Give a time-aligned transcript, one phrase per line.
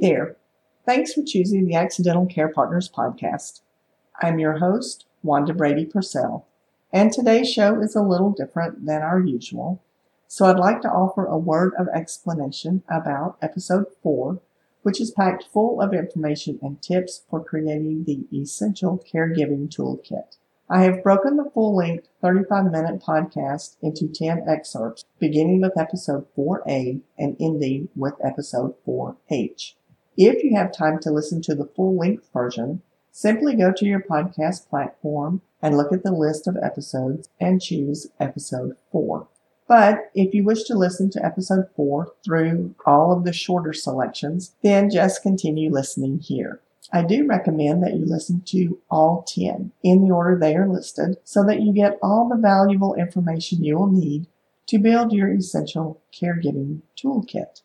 [0.00, 0.36] there.
[0.86, 3.60] Thanks for choosing the Accidental Care Partners podcast.
[4.22, 6.46] I'm your host, Wanda Brady Purcell,
[6.90, 9.82] and today's show is a little different than our usual.
[10.26, 14.40] So I'd like to offer a word of explanation about episode 4,
[14.82, 20.38] which is packed full of information and tips for creating the essential caregiving toolkit.
[20.68, 26.26] I have broken the full length 35 minute podcast into 10 excerpts, beginning with episode
[26.34, 29.74] 4A and ending with episode 4H.
[30.16, 32.80] If you have time to listen to the full length version,
[33.12, 38.06] simply go to your podcast platform and look at the list of episodes and choose
[38.18, 39.28] episode 4.
[39.68, 44.54] But if you wish to listen to episode 4 through all of the shorter selections,
[44.62, 46.62] then just continue listening here.
[46.92, 51.16] I do recommend that you listen to all 10 in the order they are listed
[51.24, 54.26] so that you get all the valuable information you will need
[54.66, 57.62] to build your essential caregiving toolkit.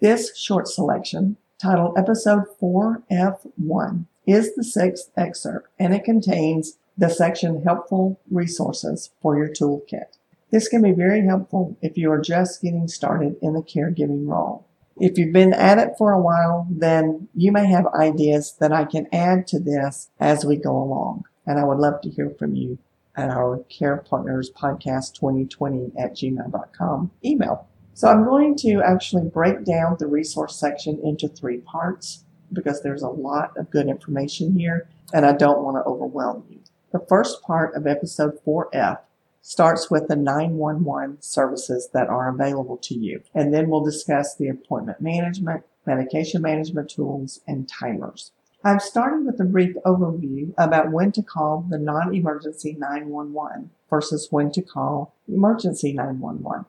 [0.00, 7.62] This short selection, titled Episode 4F1, is the sixth excerpt and it contains the section
[7.62, 10.18] Helpful Resources for your toolkit.
[10.50, 14.67] This can be very helpful if you are just getting started in the caregiving role.
[15.00, 18.84] If you've been at it for a while, then you may have ideas that I
[18.84, 21.24] can add to this as we go along.
[21.46, 22.78] And I would love to hear from you
[23.16, 27.66] at our Care Partners Podcast 2020 at gmail.com email.
[27.94, 33.02] So I'm going to actually break down the resource section into three parts because there's
[33.02, 36.60] a lot of good information here and I don't want to overwhelm you.
[36.92, 39.00] The first part of episode 4F
[39.48, 43.22] starts with the 911 services that are available to you.
[43.34, 48.32] And then we'll discuss the appointment management, medication management tools, and timers.
[48.62, 54.52] I've started with a brief overview about when to call the non-emergency 911 versus when
[54.52, 56.66] to call emergency 911.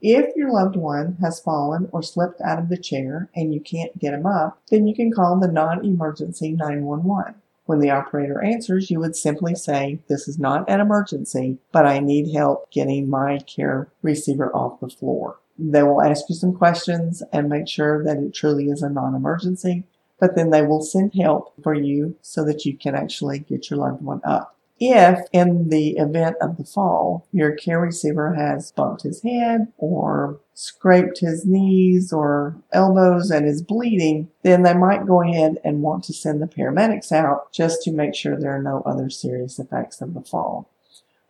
[0.00, 3.98] If your loved one has fallen or slipped out of the chair and you can't
[3.98, 7.34] get him up, then you can call the non-emergency 911.
[7.70, 12.00] When the operator answers, you would simply say, This is not an emergency, but I
[12.00, 15.38] need help getting my care receiver off the floor.
[15.56, 19.14] They will ask you some questions and make sure that it truly is a non
[19.14, 19.84] emergency,
[20.18, 23.78] but then they will send help for you so that you can actually get your
[23.78, 24.56] loved one up.
[24.82, 30.40] If in the event of the fall, your care receiver has bumped his head or
[30.54, 36.04] scraped his knees or elbows and is bleeding, then they might go ahead and want
[36.04, 40.00] to send the paramedics out just to make sure there are no other serious effects
[40.00, 40.70] of the fall.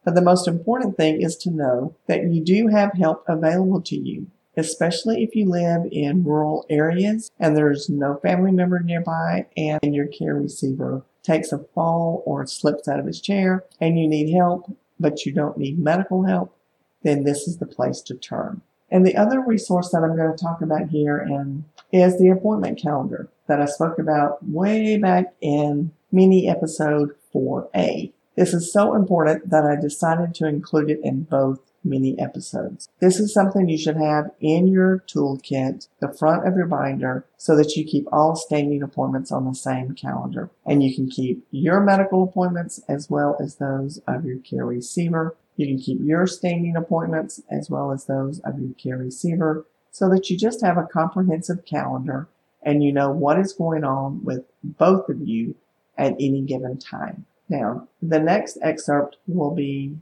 [0.05, 3.97] But the most important thing is to know that you do have help available to
[3.97, 9.93] you, especially if you live in rural areas and there's no family member nearby and
[9.93, 14.33] your care receiver takes a fall or slips out of his chair and you need
[14.33, 16.57] help, but you don't need medical help,
[17.03, 18.63] then this is the place to turn.
[18.91, 22.81] And the other resource that I'm going to talk about here and is the appointment
[22.83, 28.13] calendar that I spoke about way back in mini episode 4A.
[28.37, 32.89] This is so important that I decided to include it in both mini episodes.
[33.01, 37.57] This is something you should have in your toolkit, the front of your binder, so
[37.57, 40.51] that you keep all standing appointments on the same calendar.
[40.67, 45.37] And you can keep your medical appointments as well as those of your care receiver.
[45.57, 50.09] You can keep your standing appointments as well as those of your care receiver so
[50.09, 52.29] that you just have a comprehensive calendar
[52.63, 55.55] and you know what is going on with both of you
[55.97, 57.27] at any given time.
[57.49, 59.97] Now, the next excerpt will be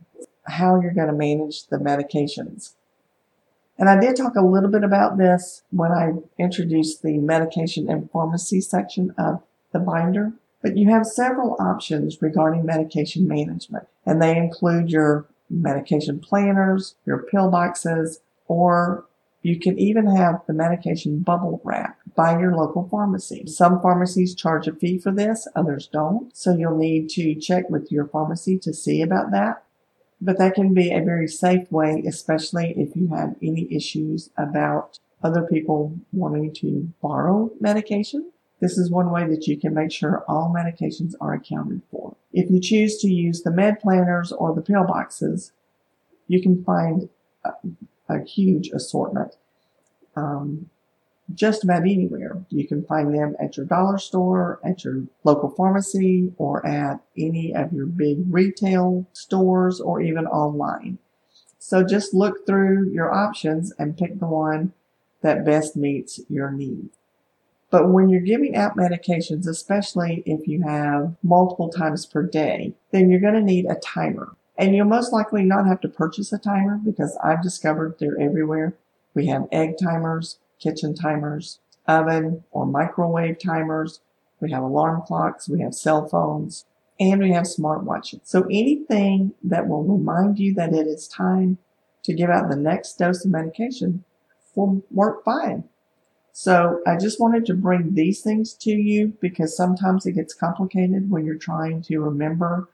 [0.51, 2.75] how you're going to manage the medications.
[3.79, 8.11] And I did talk a little bit about this when I introduced the medication and
[8.11, 9.43] pharmacy section of
[9.73, 10.33] the binder.
[10.61, 17.23] But you have several options regarding medication management, and they include your medication planners, your
[17.23, 19.07] pill boxes, or
[19.43, 23.47] you can even have the medication bubble wrap by your local pharmacy.
[23.47, 26.37] Some pharmacies charge a fee for this, others don't.
[26.37, 29.63] So you'll need to check with your pharmacy to see about that.
[30.21, 34.99] But that can be a very safe way, especially if you have any issues about
[35.23, 38.33] other people wanting to borrow medication.
[38.61, 42.17] This is one way that you can make sure all medications are accounted for.
[42.33, 45.53] If you choose to use the med planners or the pill boxes,
[46.27, 47.09] you can find
[47.45, 47.53] a,
[48.09, 49.37] a huge assortment.
[50.17, 50.71] Um,
[51.35, 52.43] just about anywhere.
[52.49, 57.55] You can find them at your dollar store, at your local pharmacy, or at any
[57.55, 60.99] of your big retail stores, or even online.
[61.59, 64.73] So just look through your options and pick the one
[65.21, 66.97] that best meets your needs.
[67.71, 73.11] But when you're giving out medications, especially if you have multiple times per day, then
[73.11, 74.35] you're going to need a timer.
[74.57, 78.75] And you'll most likely not have to purchase a timer because I've discovered they're everywhere.
[79.15, 84.01] We have egg timers, kitchen timers, oven or microwave timers.
[84.41, 85.49] We have alarm clocks.
[85.49, 86.65] We have cell phones
[87.01, 88.21] and we have smartwatches.
[88.25, 91.59] So anything that will remind you that it is time
[92.05, 94.05] to give out the next dose of medication
[94.55, 95.65] will work fine.
[96.33, 101.11] So I just wanted to bring these things to you because sometimes it gets complicated
[101.11, 102.69] when you're trying to remember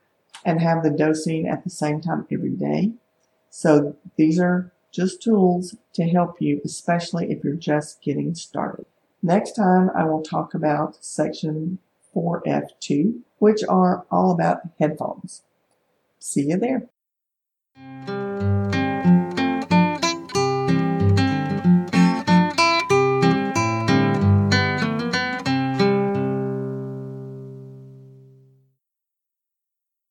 [0.44, 2.92] and have the dosing at the same time every day.
[3.50, 8.86] So these are just tools to help you, especially if you're just getting started.
[9.22, 11.78] Next time I will talk about section
[12.14, 15.42] 4F2, which are all about headphones.
[16.18, 16.88] See you there.